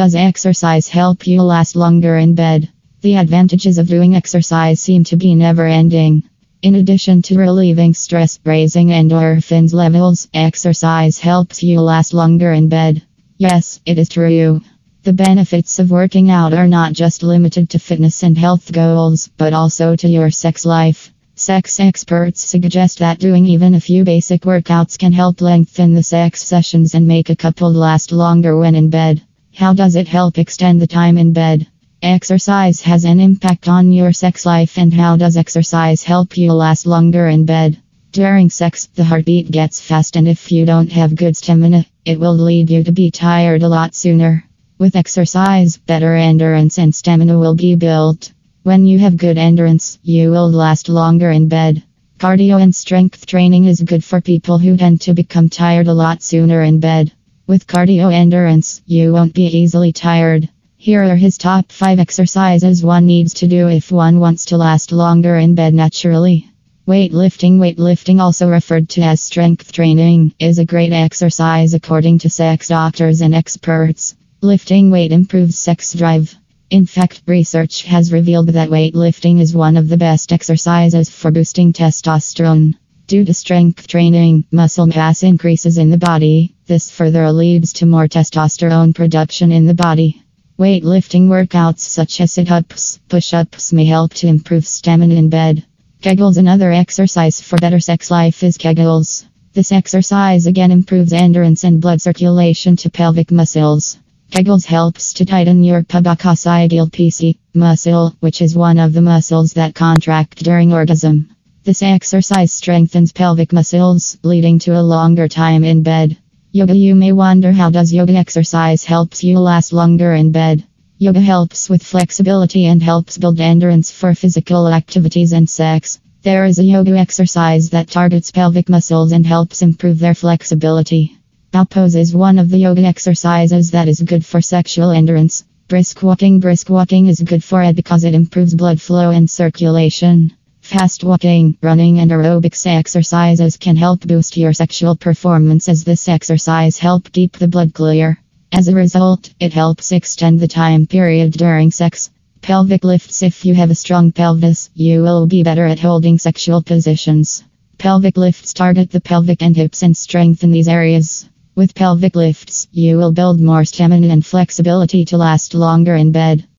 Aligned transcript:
does 0.00 0.14
exercise 0.14 0.88
help 0.88 1.26
you 1.26 1.42
last 1.42 1.76
longer 1.76 2.16
in 2.16 2.34
bed? 2.34 2.66
The 3.02 3.16
advantages 3.16 3.76
of 3.76 3.86
doing 3.86 4.16
exercise 4.16 4.80
seem 4.80 5.04
to 5.04 5.16
be 5.18 5.34
never 5.34 5.66
ending. 5.66 6.22
In 6.62 6.76
addition 6.76 7.20
to 7.20 7.38
relieving 7.38 7.92
stress, 7.92 8.38
raising 8.42 8.88
endorphins 8.88 9.74
levels, 9.74 10.26
exercise 10.32 11.18
helps 11.18 11.62
you 11.62 11.82
last 11.82 12.14
longer 12.14 12.50
in 12.50 12.70
bed. 12.70 13.02
Yes, 13.36 13.78
it 13.84 13.98
is 13.98 14.08
true. 14.08 14.62
The 15.02 15.12
benefits 15.12 15.78
of 15.78 15.90
working 15.90 16.30
out 16.30 16.54
are 16.54 16.66
not 16.66 16.94
just 16.94 17.22
limited 17.22 17.68
to 17.68 17.78
fitness 17.78 18.22
and 18.22 18.38
health 18.38 18.72
goals, 18.72 19.28
but 19.36 19.52
also 19.52 19.96
to 19.96 20.08
your 20.08 20.30
sex 20.30 20.64
life. 20.64 21.12
Sex 21.34 21.78
experts 21.78 22.42
suggest 22.42 23.00
that 23.00 23.18
doing 23.18 23.44
even 23.44 23.74
a 23.74 23.80
few 23.80 24.04
basic 24.04 24.44
workouts 24.44 24.96
can 24.98 25.12
help 25.12 25.42
lengthen 25.42 25.92
the 25.92 26.02
sex 26.02 26.42
sessions 26.42 26.94
and 26.94 27.06
make 27.06 27.28
a 27.28 27.36
couple 27.36 27.70
last 27.70 28.12
longer 28.12 28.56
when 28.56 28.74
in 28.74 28.88
bed. 28.88 29.20
How 29.60 29.74
does 29.74 29.94
it 29.94 30.08
help 30.08 30.38
extend 30.38 30.80
the 30.80 30.86
time 30.86 31.18
in 31.18 31.34
bed? 31.34 31.66
Exercise 32.00 32.80
has 32.80 33.04
an 33.04 33.20
impact 33.20 33.68
on 33.68 33.92
your 33.92 34.10
sex 34.10 34.46
life, 34.46 34.78
and 34.78 34.90
how 34.90 35.18
does 35.18 35.36
exercise 35.36 36.02
help 36.02 36.38
you 36.38 36.54
last 36.54 36.86
longer 36.86 37.28
in 37.28 37.44
bed? 37.44 37.76
During 38.10 38.48
sex, 38.48 38.86
the 38.86 39.04
heartbeat 39.04 39.50
gets 39.50 39.78
fast, 39.78 40.16
and 40.16 40.26
if 40.26 40.50
you 40.50 40.64
don't 40.64 40.90
have 40.92 41.14
good 41.14 41.36
stamina, 41.36 41.84
it 42.06 42.18
will 42.18 42.32
lead 42.32 42.70
you 42.70 42.84
to 42.84 42.92
be 42.92 43.10
tired 43.10 43.62
a 43.62 43.68
lot 43.68 43.94
sooner. 43.94 44.46
With 44.78 44.96
exercise, 44.96 45.76
better 45.76 46.14
endurance 46.14 46.78
and 46.78 46.94
stamina 46.94 47.38
will 47.38 47.54
be 47.54 47.74
built. 47.74 48.32
When 48.62 48.86
you 48.86 48.98
have 49.00 49.18
good 49.18 49.36
endurance, 49.36 49.98
you 50.02 50.30
will 50.30 50.50
last 50.50 50.88
longer 50.88 51.30
in 51.30 51.48
bed. 51.48 51.82
Cardio 52.18 52.62
and 52.62 52.74
strength 52.74 53.26
training 53.26 53.66
is 53.66 53.82
good 53.82 54.04
for 54.04 54.22
people 54.22 54.56
who 54.56 54.78
tend 54.78 55.02
to 55.02 55.12
become 55.12 55.50
tired 55.50 55.86
a 55.86 55.92
lot 55.92 56.22
sooner 56.22 56.62
in 56.62 56.80
bed. 56.80 57.12
With 57.50 57.66
cardio 57.66 58.14
endurance, 58.14 58.80
you 58.86 59.12
won't 59.12 59.34
be 59.34 59.42
easily 59.42 59.92
tired. 59.92 60.48
Here 60.76 61.02
are 61.02 61.16
his 61.16 61.36
top 61.36 61.72
5 61.72 61.98
exercises 61.98 62.84
one 62.84 63.06
needs 63.06 63.34
to 63.34 63.48
do 63.48 63.66
if 63.66 63.90
one 63.90 64.20
wants 64.20 64.44
to 64.44 64.56
last 64.56 64.92
longer 64.92 65.36
in 65.36 65.56
bed 65.56 65.74
naturally. 65.74 66.48
Weightlifting 66.86 67.58
Weightlifting, 67.58 68.20
also 68.20 68.48
referred 68.48 68.88
to 68.90 69.00
as 69.00 69.20
strength 69.20 69.72
training, 69.72 70.32
is 70.38 70.60
a 70.60 70.64
great 70.64 70.92
exercise 70.92 71.74
according 71.74 72.20
to 72.20 72.30
sex 72.30 72.68
doctors 72.68 73.20
and 73.20 73.34
experts. 73.34 74.14
Lifting 74.40 74.92
weight 74.92 75.10
improves 75.10 75.58
sex 75.58 75.92
drive. 75.92 76.32
In 76.70 76.86
fact, 76.86 77.20
research 77.26 77.82
has 77.82 78.12
revealed 78.12 78.50
that 78.50 78.70
weightlifting 78.70 79.40
is 79.40 79.56
one 79.56 79.76
of 79.76 79.88
the 79.88 79.96
best 79.96 80.32
exercises 80.32 81.10
for 81.10 81.32
boosting 81.32 81.72
testosterone. 81.72 82.76
Due 83.08 83.24
to 83.24 83.34
strength 83.34 83.88
training, 83.88 84.44
muscle 84.52 84.86
mass 84.86 85.24
increases 85.24 85.78
in 85.78 85.90
the 85.90 85.98
body. 85.98 86.54
This 86.70 86.88
further 86.88 87.32
leads 87.32 87.72
to 87.72 87.84
more 87.84 88.06
testosterone 88.06 88.94
production 88.94 89.50
in 89.50 89.66
the 89.66 89.74
body. 89.74 90.22
Weightlifting 90.56 91.26
workouts 91.26 91.80
such 91.80 92.20
as 92.20 92.30
sit 92.30 92.48
ups, 92.48 93.00
push 93.08 93.34
ups 93.34 93.72
may 93.72 93.86
help 93.86 94.14
to 94.14 94.28
improve 94.28 94.64
stamina 94.64 95.16
in 95.16 95.28
bed. 95.28 95.64
Kegels, 96.00 96.36
another 96.36 96.70
exercise 96.70 97.40
for 97.40 97.56
better 97.56 97.80
sex 97.80 98.08
life, 98.08 98.44
is 98.44 98.56
Kegels. 98.56 99.24
This 99.52 99.72
exercise 99.72 100.46
again 100.46 100.70
improves 100.70 101.12
endurance 101.12 101.64
and 101.64 101.80
blood 101.80 102.00
circulation 102.00 102.76
to 102.76 102.88
pelvic 102.88 103.32
muscles. 103.32 103.98
Kegels 104.30 104.64
helps 104.64 105.12
to 105.14 105.24
tighten 105.24 105.64
your 105.64 105.82
pubococcygeal 105.82 106.88
PC 106.92 107.36
muscle, 107.52 108.14
which 108.20 108.40
is 108.40 108.54
one 108.54 108.78
of 108.78 108.92
the 108.92 109.02
muscles 109.02 109.54
that 109.54 109.74
contract 109.74 110.44
during 110.44 110.72
orgasm. 110.72 111.34
This 111.64 111.82
exercise 111.82 112.52
strengthens 112.52 113.10
pelvic 113.10 113.52
muscles, 113.52 114.18
leading 114.22 114.60
to 114.60 114.78
a 114.78 114.86
longer 114.94 115.26
time 115.26 115.64
in 115.64 115.82
bed. 115.82 116.16
Yoga 116.52 116.76
You 116.76 116.96
may 116.96 117.12
wonder 117.12 117.52
how 117.52 117.70
does 117.70 117.92
yoga 117.92 118.14
exercise 118.14 118.84
helps 118.84 119.22
you 119.22 119.38
last 119.38 119.72
longer 119.72 120.14
in 120.14 120.32
bed? 120.32 120.64
Yoga 120.98 121.20
helps 121.20 121.70
with 121.70 121.80
flexibility 121.80 122.66
and 122.66 122.82
helps 122.82 123.18
build 123.18 123.38
endurance 123.38 123.92
for 123.92 124.16
physical 124.16 124.66
activities 124.66 125.32
and 125.32 125.48
sex. 125.48 126.00
There 126.22 126.44
is 126.46 126.58
a 126.58 126.64
yoga 126.64 126.98
exercise 126.98 127.70
that 127.70 127.86
targets 127.86 128.32
pelvic 128.32 128.68
muscles 128.68 129.12
and 129.12 129.24
helps 129.24 129.62
improve 129.62 130.00
their 130.00 130.12
flexibility. 130.12 131.16
Cow 131.52 131.62
pose 131.62 131.94
is 131.94 132.16
one 132.16 132.40
of 132.40 132.50
the 132.50 132.58
yoga 132.58 132.82
exercises 132.82 133.70
that 133.70 133.86
is 133.86 134.00
good 134.00 134.26
for 134.26 134.40
sexual 134.40 134.90
endurance. 134.90 135.44
Brisk 135.68 136.02
walking 136.02 136.40
Brisk 136.40 136.68
walking 136.68 137.06
is 137.06 137.20
good 137.20 137.44
for 137.44 137.62
it 137.62 137.76
because 137.76 138.02
it 138.02 138.12
improves 138.12 138.56
blood 138.56 138.80
flow 138.80 139.10
and 139.10 139.30
circulation. 139.30 140.32
Fast 140.70 141.02
walking, 141.02 141.58
running, 141.62 141.98
and 141.98 142.12
aerobics 142.12 142.64
exercises 142.64 143.56
can 143.56 143.74
help 143.74 144.06
boost 144.06 144.36
your 144.36 144.52
sexual 144.52 144.94
performance 144.94 145.68
as 145.68 145.82
this 145.82 146.08
exercise 146.08 146.78
help 146.78 147.10
keep 147.10 147.32
the 147.32 147.48
blood 147.48 147.74
clear. 147.74 148.20
As 148.52 148.68
a 148.68 148.74
result, 148.76 149.34
it 149.40 149.52
helps 149.52 149.90
extend 149.90 150.38
the 150.38 150.46
time 150.46 150.86
period 150.86 151.32
during 151.32 151.72
sex. 151.72 152.10
Pelvic 152.40 152.84
lifts 152.84 153.20
If 153.20 153.44
you 153.44 153.52
have 153.56 153.72
a 153.72 153.74
strong 153.74 154.12
pelvis, 154.12 154.70
you 154.72 155.02
will 155.02 155.26
be 155.26 155.42
better 155.42 155.66
at 155.66 155.80
holding 155.80 156.20
sexual 156.20 156.62
positions. 156.62 157.42
Pelvic 157.76 158.16
lifts 158.16 158.54
target 158.54 158.92
the 158.92 159.00
pelvic 159.00 159.42
and 159.42 159.56
hips 159.56 159.82
and 159.82 159.96
strengthen 159.96 160.52
these 160.52 160.68
areas. 160.68 161.28
With 161.56 161.74
pelvic 161.74 162.14
lifts, 162.14 162.68
you 162.70 162.96
will 162.96 163.10
build 163.10 163.40
more 163.40 163.64
stamina 163.64 164.06
and 164.06 164.24
flexibility 164.24 165.04
to 165.06 165.16
last 165.16 165.52
longer 165.52 165.96
in 165.96 166.12
bed. 166.12 166.46